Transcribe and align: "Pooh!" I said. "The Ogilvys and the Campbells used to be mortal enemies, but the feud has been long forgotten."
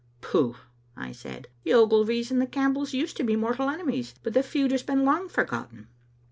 "Pooh!" 0.19 0.55
I 0.97 1.11
said. 1.11 1.47
"The 1.63 1.73
Ogilvys 1.73 2.31
and 2.31 2.41
the 2.41 2.47
Campbells 2.47 2.91
used 2.91 3.17
to 3.17 3.23
be 3.23 3.35
mortal 3.35 3.69
enemies, 3.69 4.15
but 4.23 4.33
the 4.33 4.41
feud 4.41 4.71
has 4.71 4.81
been 4.81 5.05
long 5.05 5.29
forgotten." 5.29 5.89